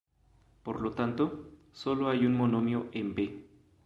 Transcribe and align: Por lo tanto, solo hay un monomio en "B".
Por 0.63 0.81
lo 0.81 0.93
tanto, 0.93 1.51
solo 1.73 2.09
hay 2.09 2.25
un 2.25 2.33
monomio 2.33 2.87
en 2.91 3.13
"B". 3.13 3.45